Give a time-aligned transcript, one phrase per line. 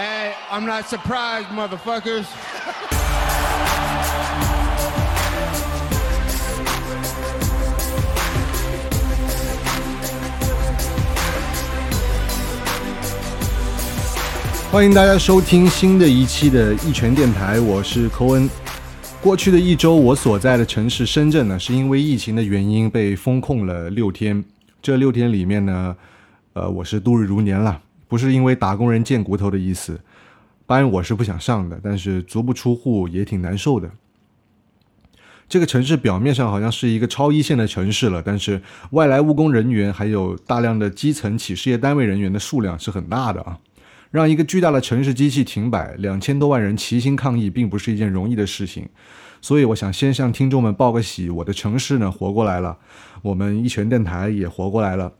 [0.00, 2.24] Hey, I'm not surprised, motherfuckers.
[14.72, 18.48] 欢迎大家收听新的一期的一拳电台，我是寇恩。
[19.20, 24.42] 过去的一周，我所在的城市深圳呢，是因为疫情的原因被封控了六天。
[24.80, 25.94] 这六天里面呢，
[26.54, 27.78] 呃，我是度日如年了，
[28.10, 30.00] 不是因为打工人贱骨头的意思。
[30.66, 33.90] 班我是不想上的，但是足不出户也挺难受的。
[35.48, 38.60] 这个城市表面上好像是一个超一线的城市了，但是
[38.90, 43.58] 外来务工人员还有大量的基层企事业单位人员的数量是很大的啊。
[44.10, 48.88] 让一个巨大的城市机器停摆，两千多万人齐心抗议，并不是一件容易的事情。
[49.40, 52.76] 所以，我想先向听众们报个喜，我的城市呢活过来了，
[53.22, 55.12] 我们一拳电台也活过来了。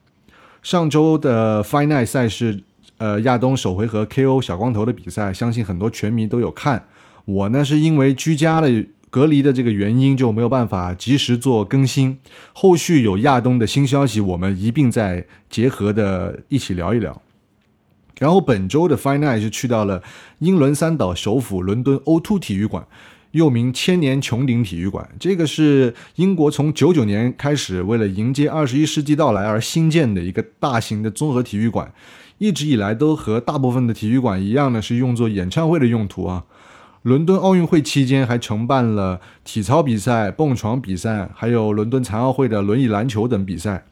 [0.62, 2.62] 上周的 f i n a l 赛事，
[3.00, 6.84] 呃，亚东首回合 KO 小光头的比赛，相信很多拳迷都有看。
[7.24, 12.18] 我呢是因为居家的隔离的这个原因，就没有办法及时做更新。
[12.52, 17.22] 后续有亚东的新消息，我们一并再结合的一起聊一聊。
[18.18, 20.02] 然后本周的 Final 是去到了
[20.40, 22.86] 英伦三岛首府伦敦 O2 体育馆，
[23.30, 25.08] 又名千年穹顶体育馆。
[25.18, 31.90] 这个是英国从九九年开始为了迎接二十一世纪到来而新建的一个大型的综合体育馆，
[32.40, 36.44] 一直以来都和大部分的体育馆一样呢，是用作演唱会的用途啊。
[37.02, 43.84] 伦敦奥运会期间还承办了体操比赛、蹦床比赛，还有伦敦残奥会的轮椅篮球等比赛。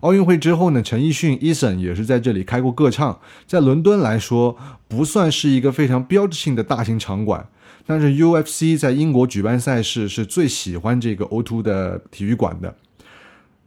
[0.00, 3.20] 奥运会之后呢，陈奕迅、Eason 也是在这里开过歌唱。
[3.46, 4.56] 在伦敦来说，
[4.88, 7.46] 不算是一个非常标志性的大型场馆，
[7.86, 12.74] 但是 UFC 在英国举办赛事是最喜欢这个 O2 的体育馆的。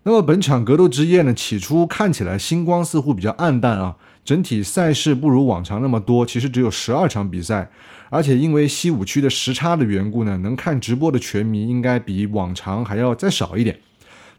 [0.07, 7.69] 那么本场格斗之夜呢，起初看起来星光似乎比较暗淡啊，整体赛事不如往常那么多，其实只有十二场比赛，
[8.09, 13.79] 而且因为西五区的时差的缘故呢，能看直播的拳迷应该比往常还要再少一点。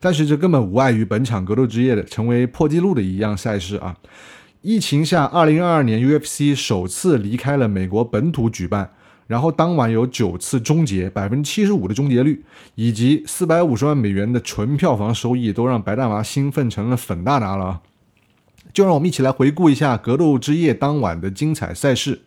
[0.00, 3.96] 但是这根本无碍于本场格斗之夜的成为破纪录的一样赛事啊！
[4.60, 8.90] 疫情下，二零二二年 UFC 首次离开了美国本土举办，
[9.28, 12.44] 然后当晚有九次终结，百分之七十五的终结率，
[12.74, 17.80] 以及四百五十万美元的纯票房收益，都让白大麻兴奋成了粉大拿了。
[18.76, 22.20] 就让我们一起来回顾一下格斗之夜当晚的精彩赛事。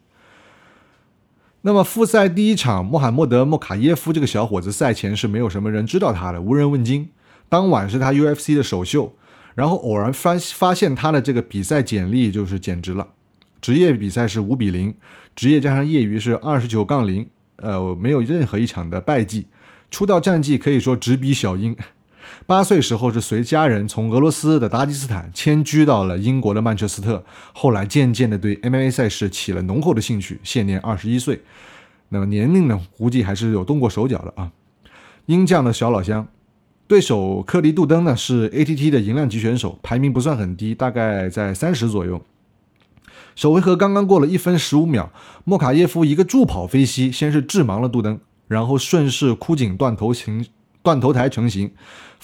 [1.61, 7.11] 那么复赛第一场，穆罕默德·莫卡耶夫这个小伙子赛前是没有什么人知道他的，无人问津。
[7.49, 9.13] 当晚是他 UFC 的首秀，
[9.53, 13.09] 然后偶然发发现他的这个比赛简历，就是简直了。
[13.61, 14.95] 职业比赛是五比零，
[15.35, 19.45] 职业加上业余是二十九杠零，呃，没有任何一场的败绩。
[19.91, 21.77] 出道战绩可以说直逼小英。
[22.45, 27.23] 八岁时候是随家人从俄罗斯的达吉斯坦迁居到了英国的曼彻斯特，
[27.53, 30.39] 后来渐渐的对 MMA 赛事起了浓厚的兴趣。
[30.43, 31.41] 现年二十一岁，
[32.09, 34.51] 那么年龄呢，估计还是有动过手脚的啊。
[35.27, 36.27] 英将的小老乡。
[36.87, 42.19] 对手克里杜登呢是 ATT 的银量级选手，排名不算很低，大概在三十左右。
[43.35, 45.11] 首回合刚刚过了一分十五秒，
[45.43, 50.43] 莫卡耶夫一个助跑飞膝，先是致盲了杜登，然后顺势枯井断头形
[50.81, 51.71] 断头台成型，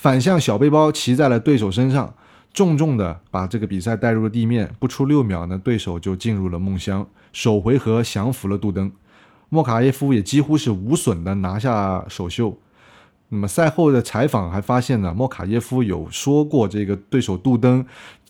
[0.05, 2.13] 反向小背包骑在了对手身上，
[2.53, 4.71] 重重的把这个比赛带入了地面。
[4.77, 8.91] 不出六秒呢，对手就进入了梦乡，首回合降服了杜登，
[9.49, 12.55] 莫卡耶夫也几乎是无损的拿下首秀。
[13.29, 17.83] 那么赛后的采访还发现呢，莫卡耶夫有说过，这个对手杜登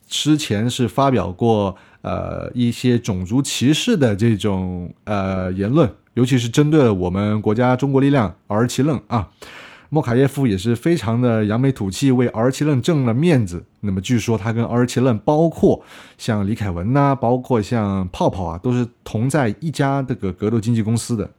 [0.07, 9.29] 之前是发表过呃一些种族歧视的这种呃言论，尤其是针对了我们国家中国力量而其愣啊。
[9.95, 13.63] 莫卡耶夫也是非常的扬眉吐气，为尔奇愣挣了面子。
[13.79, 15.81] 那么据说他跟尔奇愣，包括
[16.17, 21.31] 像李凯文呐，包括像泡泡啊，都是同在一家这个格斗经纪公司的，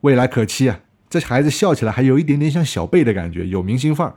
[0.00, 0.80] 未来可期啊。
[1.10, 4.14] 这孩子笑起来还有一点点像小贝的感觉，有明星范儿。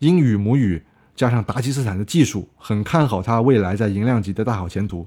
[0.00, 0.82] 英语母语
[1.16, 5.06] 加上达吉斯坦的技术，很看好他未来在银量级的大好前途。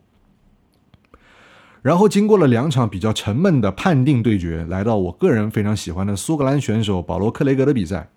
[1.81, 8.09] 然后经过了两场比较沉闷的判定对决，来到我个人非常喜欢的苏格兰选手保罗克雷格的比赛。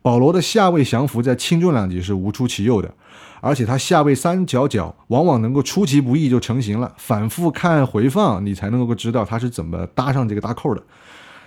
[0.00, 2.94] 保罗的下位降服在轻重量级是无出其右的，
[3.40, 10.82] 而且他下位三角脚往往能够出其不意就成型了，反复看回放你才能够知道他是怎么搭上这个搭扣的。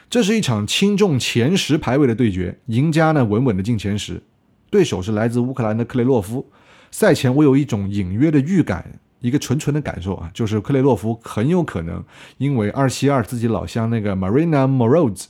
[0.09, 4.23] 这是一场轻重前十排位的对决，赢家呢稳稳的进前十，
[4.71, 6.49] 对手是来自乌克兰的克雷洛夫。
[6.89, 12.03] 赛前我有一种隐约的预感，一个纯纯的感受啊，就是克雷洛夫很有可能
[12.37, 15.25] 因为二七二自己老乡那个 Marina Moroz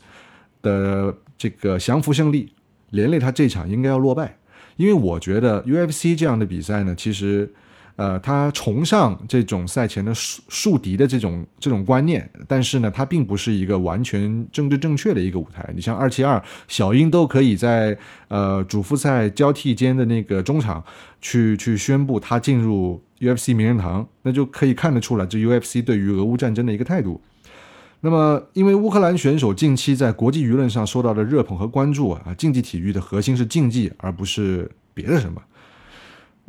[0.61, 2.51] 的这个降服胜利，
[2.89, 4.37] 连累他这场应该要落败。
[4.75, 7.51] 因为我觉得 UFC 这样的比赛呢，其实
[7.97, 15.67] 呃，他崇尚这种赛前的树树敌的这种这种观念，但是呢，他并不是一个完全政治正确的一个舞台。
[15.75, 17.97] 你像二七二小英都可以在
[18.27, 20.83] 呃主复赛交替间的那个中场
[21.21, 27.19] 去去宣布他进入 UFC 名人堂，那就可以看得出来这 UFC 对于俄乌战争的一个态度。
[28.01, 35.41] 那么，因为乌克兰选手近期在国际舆论上受到的热捧和关注啊，竞技体育的核心是竞技，而不是别的什么。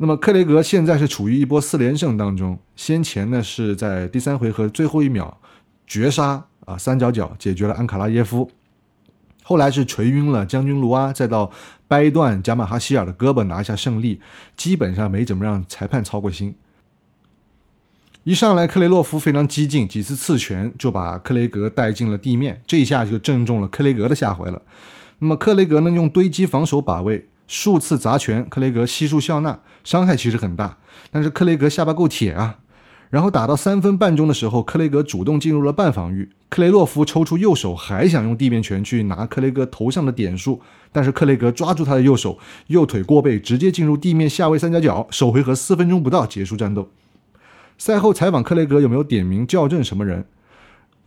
[0.01, 5.41] 那么克雷格现在是处于一波四连胜当中，先前呢是在第三回合最后一秒
[5.85, 8.49] 绝杀啊三角角解决了安卡拉耶夫，
[9.43, 11.51] 后来是锤晕了将军卢阿，再到
[11.89, 14.21] 掰断贾马哈希尔的胳膊拿下胜利，
[14.55, 16.55] 基本上没怎么让裁判操过心。
[18.23, 24.61] 一上来克雷洛夫非常激进，几次刺拳就把克雷格带进了地面，这一下就正中了克雷格的下怀了。
[25.17, 27.27] 那么克雷格呢用堆积防守把位。
[27.49, 30.77] 数次砸拳，克雷格悉数笑纳，伤害其实很大，
[31.09, 32.59] 但是克雷格下巴够铁啊。
[33.09, 40.61] 然后打到三分半钟的时候，克雷格主动进入了半防御，克雷洛夫抽出右手，还想用地面拳去拿克雷格头上的点数，
[40.91, 42.37] 但是克雷格抓住他的右手，
[42.67, 45.07] 右腿过背，直接进入地面下位三角角。
[45.09, 46.91] 首回合四分钟不到结束战斗。
[47.79, 50.23] 赛后采访克雷格有没有点名校正什么人？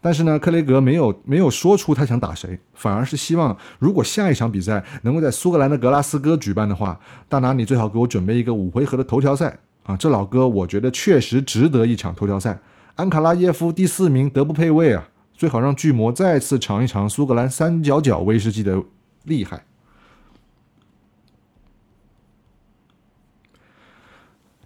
[0.05, 9.97] 但是呢，克雷格没有没有说出他想打谁，反而是希望如果下一场比赛能够在苏格兰的格拉斯哥举办的话，大拿你最好给我准备一个五回合的头条赛啊！
[9.97, 12.59] 这老哥我觉得确实值得一场头条赛。
[12.97, 18.83] 安卡拉耶夫第四名德不配位啊，最好让巨魔再次尝一尝苏格兰三角角威士忌的
[19.25, 19.65] 厉害。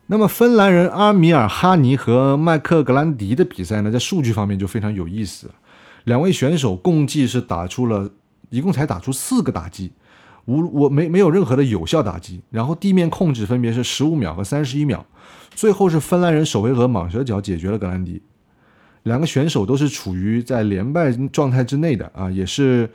[0.09, 5.51] 那么，芬兰人阿米尔哈尼和麦克格兰迪的比赛呢，在数据方面就非常有意思。
[6.05, 8.09] 两位选手共计是打出了
[8.51, 9.91] 一共才打出四个打击，
[10.45, 12.41] 无我没没有任何的有效打击。
[12.51, 15.05] 然后地面控制分别是十五秒和三十一秒。
[15.51, 18.23] 最后是芬兰人首回合蟒蛇脚解决了格兰迪。
[19.03, 22.89] 两个选手都是处于在连败状态之内的啊，也是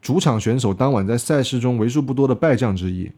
[0.00, 3.12] 主场选手当晚在赛事中为数不多的败将之一。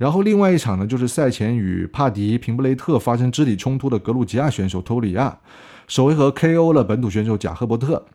[0.00, 5.38] 然后另外一场呢，就是赛前与帕迪平布雷特发生肢体冲突的格鲁吉亚选手托布里亚，
[5.86, 8.06] 首回合 KO 了本土选手贾赫伯特。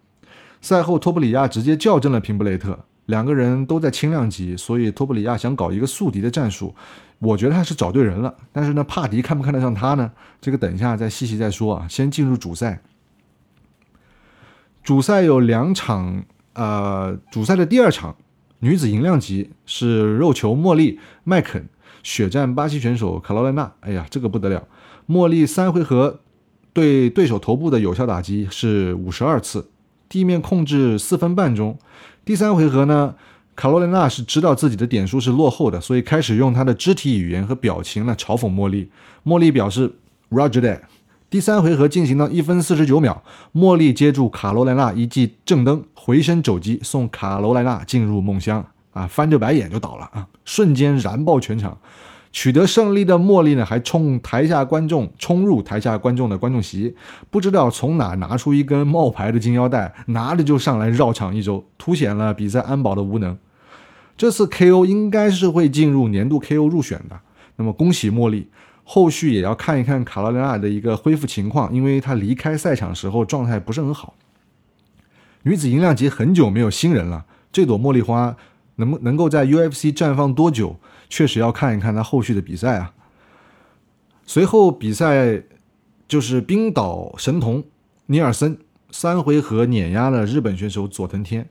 [0.62, 6.74] 赛后托布里亚直接校正了平布雷特，两个人都在轻量级，所以托布里亚想搞一个宿敌的战术，
[7.20, 8.34] 我觉得他是找对人了。
[8.52, 10.12] 但是呢，帕迪看不看得上他呢？
[10.42, 11.86] 这个等一下再细细再说啊。
[11.88, 12.82] 先进入主赛，
[14.84, 16.24] 主赛有两场，
[16.54, 18.16] 呃，主赛的第二场
[18.58, 21.70] 女子银量级是肉球茉莉麦肯。
[22.06, 24.68] 血战巴西选手卡罗莱娜，哎呀，这个不得了！
[25.10, 26.19] 茉莉三回合
[26.72, 29.72] 对对手头部的有效打击是五十二次，
[30.07, 31.75] 地面控制四分半钟。
[32.24, 33.16] 第三回合呢，
[33.56, 38.92] 卡罗莱娜是知道自己的点数是落后的，所以开始用她的肢体语言和表情来嘲讽茉莉。
[39.24, 39.92] 茉莉表示
[40.30, 40.81] Roger that。
[41.28, 43.24] 第三回合进行到一分四十九秒，
[43.56, 48.63] 茉莉接住卡罗莱娜一记正蹬，回身肘击送卡罗莱娜进入梦乡。
[48.95, 50.25] 啊，翻着白眼就倒了啊！
[50.45, 51.77] 瞬间燃爆全场，
[52.31, 56.95] 取得胜利的茉莉呢，还冲台下观众冲入台下观众的观众席，
[57.30, 63.38] 不知道从哪拿出一根冒牌的金腰带，拿着就上来绕场一周，凸显了比赛安保的无能。
[64.15, 67.19] 这次 KO 应该是会进入年度 KO 入选的，
[67.57, 68.48] 那么恭喜茉莉，
[68.86, 74.13] 后续也要看一看卡罗琳娜的一个恢复情况，因为她离开赛场时候状态不是很好。
[75.43, 78.38] 女子银量级很久没有新人了，这朵茉莉花。
[78.75, 80.75] 能不能够在 UFC 绽放多久，
[81.10, 82.94] 确实要看一看他后续的比赛啊。
[84.25, 85.44] 随后比赛
[86.08, 87.63] 就是冰岛神童
[88.08, 88.58] 尼尔森
[88.91, 91.48] 三回合碾压了日本选手佐藤天。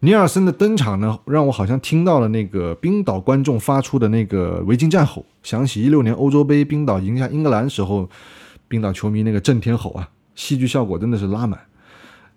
[0.00, 8.08] 尼尔森的登场呢，让我好像听到了那个冰岛观众发出的那个维京战吼，想起一六年欧洲杯冰岛赢下英格兰时候，
[8.68, 11.58] 冰岛球迷那个震天吼啊，戏剧效果真的是拉满。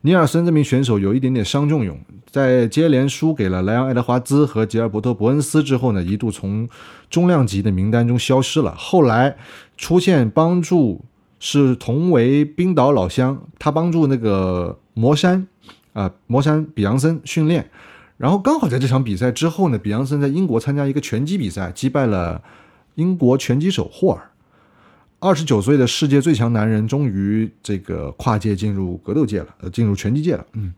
[0.01, 1.99] 尼尔森这名选手有一点点伤仲永，
[2.31, 6.69] 在接连输给了莱昂·爱德华兹和吉尔伯特·伯恩斯之后呢，一度从
[7.09, 8.73] 中量级的名单中消失了。
[8.75, 9.35] 后来
[9.75, 11.03] 出现帮助
[11.41, 15.45] 是同为冰岛老乡，他帮助那个魔山
[15.91, 17.69] 啊魔山比昂森训练，
[18.15, 22.41] 然后刚好在这场比赛之后呢，比昂森在英国参加一个拳击比赛，击败了
[22.95, 24.28] 英国拳击手霍尔。
[25.19, 30.45] 二十九岁的世界最强男人终于这个跨界进入格斗界了，呃，进入拳击界了。
[30.53, 30.73] 嗯，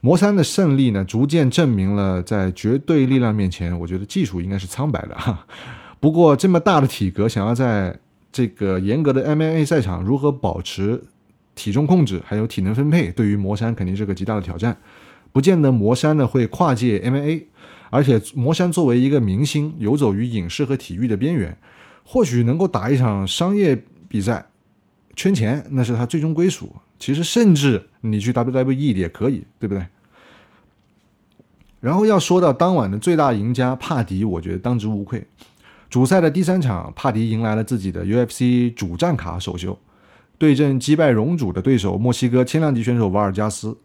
[0.00, 5.46] 魔三的胜利呢，逐渐证明了在绝对力量面前，我觉得技术应该是苍白的哈。
[6.00, 7.94] 不过这么大的体格，想要在
[8.32, 11.02] 这个严格的 MMA 赛场如何保持
[11.54, 14.74] 体重控制，还有体能分配，对于魔山肯定是个极大的挑战。
[15.32, 17.42] 不见得魔山呢会跨界 MMA，
[17.90, 21.54] 而且魔山作为一个明星，游走于影视和体育的边缘。
[22.04, 24.46] 或许能够打一场商业比赛，
[25.16, 26.74] 圈钱那是他最终归属。
[26.98, 29.84] 其实甚至你去 WWE 也可以，对不对？
[31.80, 35.26] 然后要说到当晚的最大赢家帕迪，我觉得当之无愧。
[35.90, 39.76] 主赛的第三场，帕迪迎来了自己的 UFC 主战卡首秀，
[40.38, 43.76] 对阵击败荣主的对手墨西哥轻量级选手瓦尔加斯。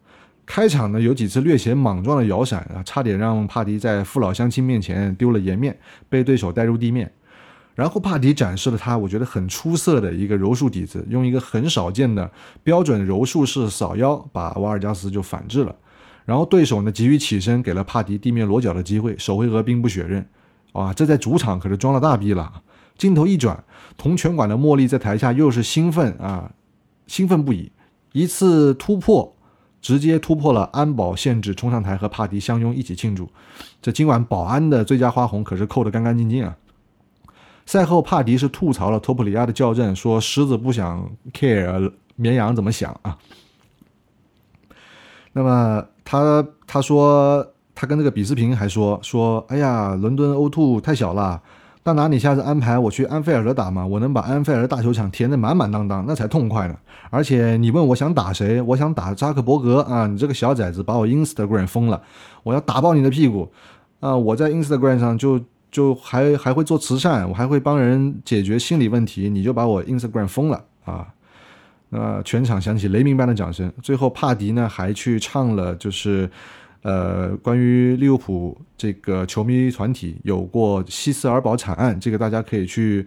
[0.46, 7.12] 开场呢有几次略显莽撞的摇闪啊，差点让帕迪在父老乡亲面前丢了颜面，被对手带入地面。
[7.78, 12.32] 然后帕迪展示了他我觉得很出色的一个柔术底子，用一个很少见的
[12.64, 15.76] 标准柔术式扫腰，把瓦尔加斯就反制了。
[16.26, 19.16] 然后对手呢急于起身，给了帕迪地面裸脚的机会。
[19.20, 20.28] 首回合兵不血刃，
[20.72, 22.64] 哇，这在主场可是装了大逼了。
[22.98, 23.64] 镜头一转，
[23.96, 26.52] 铜拳馆的茉莉在台下又是兴奋啊，
[27.06, 27.72] 兴奋不已。
[28.12, 29.36] 一次突破，
[29.80, 33.30] 直接突破了安保限制，冲上台和帕迪相拥一起庆祝。
[33.84, 36.58] 这今晚保安的最佳花红可是扣得干干净净啊。
[37.68, 43.18] 赛后，帕迪是吐槽了托普里亚的校正，说狮子不想 care 绵羊怎么想啊。
[45.34, 47.46] 那么他他说
[47.76, 51.42] 他跟这个比斯平还说说，哎呀，伦敦 O2 太小了，
[51.84, 56.76] 大拿你下次安排我去安菲尔德打嘛，我能把安菲尔德大球场填得满满当当，那才痛快呢。
[57.10, 62.02] 而且你问我想打谁，我想打扎克伯格啊，你这个小崽子把我 Instagram 封了，
[62.44, 63.52] 我要打爆你的屁股
[64.00, 64.16] 啊！
[64.16, 65.40] 我在 Instagram 上就
[65.72, 71.08] 就还还会做慈善，我还会帮人解决心理问题，你就把我 Instagram 封了啊！
[71.90, 73.72] 那全场响起雷鸣般的掌声。
[73.82, 76.30] 最后，帕迪呢还去唱了，就是
[76.82, 83.06] 呃，关于利物浦这个球迷团体有过希斯尔堡惨案，这个大家可以去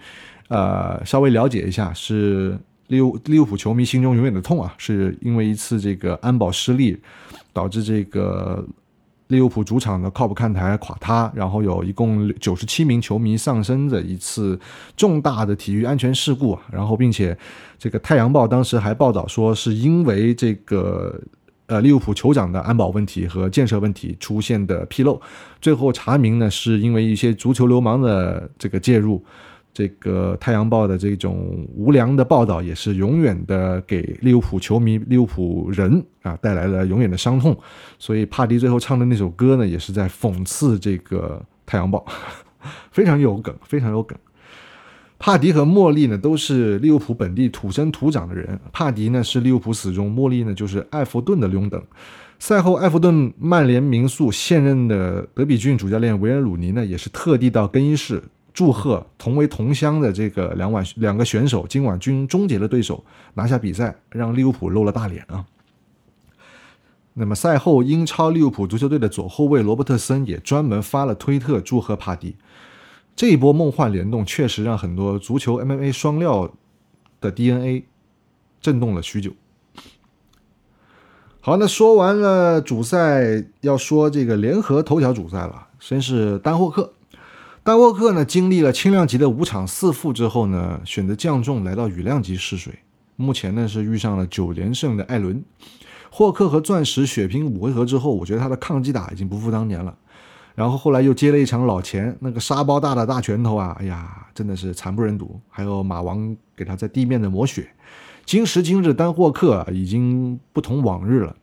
[0.48, 1.92] 呃稍微了解一下。
[1.92, 6.98] 是利物利物浦球迷心中永远的痛啊，是因为一次这个安保失利，
[7.52, 8.66] 导致这个
[9.30, 14.58] 利物浦主场的靠谱看台垮塌，然后有一共九十七名球迷丧生的一次
[14.96, 16.58] 重大的体育安全事故。
[16.70, 17.36] 然后，并且
[17.78, 21.18] 这个《太阳报》当时还报道说，是因为这个
[21.66, 25.20] 呃利物浦酋长的安保问题和建设问题出现的纰漏，
[25.60, 29.24] 最后查明呢，是因为一些足球流氓的这个介入。
[29.72, 37.56] 这个《太阳报》的这种无良的报道，也是永远的给利物浦球迷、利物浦人啊带来了永远的伤痛。
[37.98, 42.04] 所以帕迪最后唱的那首歌呢，也是在讽刺这个《太阳报》，
[42.90, 44.18] 非常有梗，非常有梗。
[45.18, 48.58] 帕迪和莫莉呢，都是利物浦本地土生土长的人。
[48.72, 51.80] 帕迪呢是利物浦死忠，莫莉呢就是埃弗顿的拥趸。
[52.38, 58.22] 赛后，埃弗顿曼联名宿现任的德比郡主教练维尔鲁尼呢，也是特地到更衣室。
[58.60, 63.02] 祝贺同为同乡的这个两晚两个选手今晚均终结了对手，
[63.32, 65.46] 拿下比赛，让利物浦露了大脸啊。
[67.14, 72.36] 那么赛后，英超利物浦足球队的左后卫罗伯特森也专门发了推特祝贺帕迪。
[73.16, 76.52] 这一波梦幻联动确实让很多足球 MMA 双料
[77.18, 77.86] 的 DNA
[78.60, 79.32] 震动了许久。
[81.40, 86.92] 好，那说完了主赛，要说这个联合头条主赛了，先是丹霍克。
[87.62, 92.72] 丹沃克呢，经历了轻量级的五场四负之后呢，选择降重来到羽量级试水。
[93.16, 95.44] 目前呢是遇上了九连胜的艾伦。
[96.10, 99.94] 霍克和钻石血拼五回合之后，我觉得他的抗击打已经不复当年了。
[100.54, 105.38] 然后后来又接了一场老钱，那个沙包大的大拳头啊，哎呀，真的是惨不忍睹。
[105.50, 107.68] 还有马王给他在地面的磨血。
[108.24, 111.36] 今时今日，丹霍克已经不同往日了。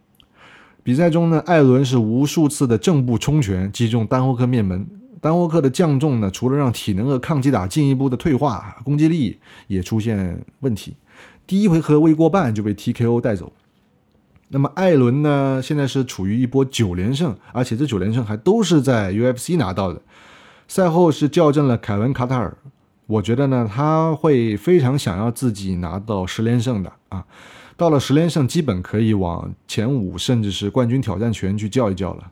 [0.82, 4.88] 比赛中呢，艾伦是无数次的正步冲拳击中丹霍克面门。
[5.22, 10.96] 丹沃克的降重呢，除了让体能和抗击打进一步的退化，攻击力也出现问题。
[11.46, 13.52] 第一回合未过半就被 TKO 带走。
[14.50, 20.02] 那么艾伦呢，现在是处于一波九连胜，而且这九连胜还都是在 UFC 拿到的。
[20.68, 22.58] 赛后是校正了凯文卡塔尔，
[23.08, 27.26] 我觉得呢，他会非常想要自己拿到十连胜的啊。
[27.76, 32.32] 到了十连胜，基本可以往前五甚至是冠军挑战权去叫一叫了。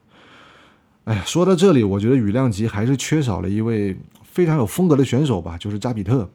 [1.06, 6.28] 哎呀，说到这里，我觉得羽量级还是缺少了一位非常有风格的选手吧，就是扎比特。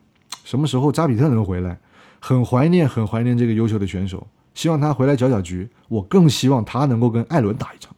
[0.44, 1.78] 什么时候扎比特能回来？
[2.20, 4.24] 很怀念，很怀念这个优秀的选手，
[4.54, 5.68] 希望他回来搅搅局。
[5.88, 7.94] 我更希望他能够跟艾伦打一场。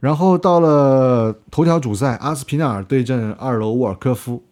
[0.00, 4.42] 然后到了头条主赛，阿斯皮纳尔对阵二楼沃尔科夫。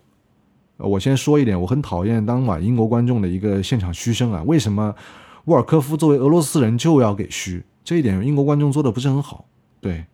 [0.78, 4.42] 我先说一点，我很讨厌当晚英国观众的一个现场嘘声啊！
[4.46, 4.94] 为什么
[5.44, 7.62] 沃尔科夫作为俄罗斯人就要给嘘？
[7.84, 9.44] 这一点英国观众做的不是很好。
[9.78, 10.06] 对。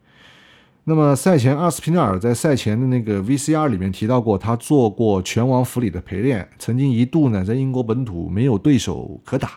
[0.89, 9.51] 那么赛前，阿斯皮纳尔在赛前的那个 VCR 里面提到过，他做过拳王弗里的陪练，曾经一度呢在英国本土没有对手可打，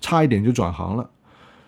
[0.00, 1.10] 差一点就转行了。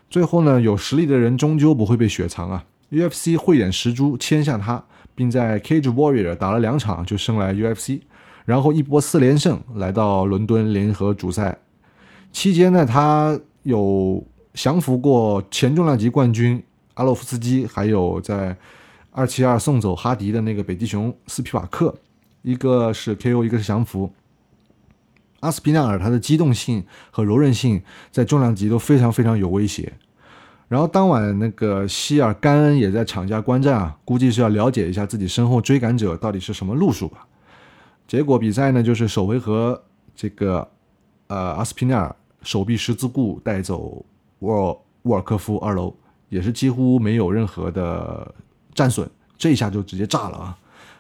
[0.09, 4.85] 最后呢，有实力的人终究不会被雪藏啊！UFC 慧眼识珠签下他，
[5.17, 8.01] 并在 Cage Warrior 打了两场就升来 UFC，
[8.45, 11.59] 然后一波四连胜来到伦敦联合主赛
[12.31, 16.63] 期间呢，他有降服过前重量级冠军
[16.95, 18.57] 阿洛夫斯基，还有在
[19.19, 21.93] 二七二送走哈迪的那个北极熊斯皮瓦克，
[22.43, 24.13] 一个是 KO，一个是降服。
[25.41, 27.83] 阿斯皮纳尔他的机动性和柔韧性
[28.13, 29.93] 在重量级都非常非常有威胁。
[30.69, 37.27] 然后当晚那个希尔甘恩也在场下观战啊，估计是要了解一下自己身后追赶者到底是什么路数吧。
[38.07, 39.83] 结果比赛呢，就是首回合
[40.15, 40.69] 这个
[41.27, 44.07] 呃阿斯皮纳尔手臂十字固带走
[44.39, 45.93] 沃沃尔科夫二楼，
[46.29, 48.33] 也是几乎没有任何的
[48.79, 50.57] 战损，这一下就直接炸了啊！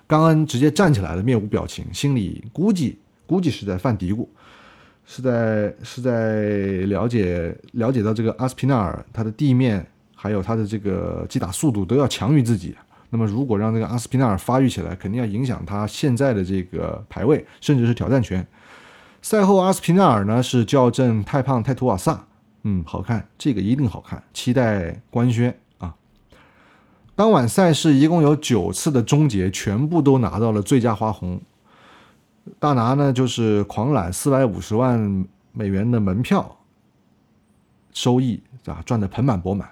[0.09, 4.27] 冈恩直接站起来了，面无表情，心里估计估计是在犯嘀咕。
[5.07, 12.77] 是在是在了解了解到这个阿斯皮纳尔他的地面还有他的这个击打速度都要强于自己，
[13.11, 18.45] 那么如果让这个阿斯皮纳尔发育起来，肯定要影响他现在的这个排位，甚至是挑战权。
[19.23, 22.27] 赛后阿斯皮纳尔呢是校正太胖太图瓦萨，
[22.65, 25.57] 嗯，好看，这个一定好看，期待官宣！
[27.19, 31.41] 当晚赛事一共有九次的终结，全部都拿到了最佳花红。
[32.61, 36.59] 大拿呢，就是狂揽四百五十万美元的门票
[37.93, 39.69] 收益，啊，赚得盆满钵满。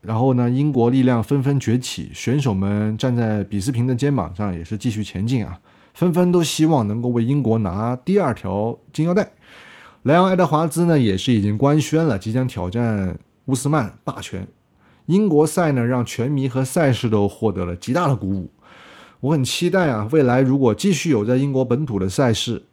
[0.00, 5.60] 然后呢，英国力量纷纷崛起，选手们站在比斯平的肩膀上，也是继续前进啊，
[5.92, 9.30] 纷纷都希望能够为英国拿第二条金腰带。
[10.04, 14.48] 莱昂·爱德华兹呢，也是已经官宣了，即将挑战乌斯曼霸权。
[15.06, 18.50] 英国赛呢，让拳迷和赛事都获得了极大的鼓舞。
[19.20, 22.64] 我很期待啊，未来如果继续有在英国本土的赛事，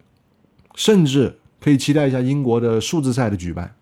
[0.76, 3.76] 甚至可以期待一下英国的数字赛的举办。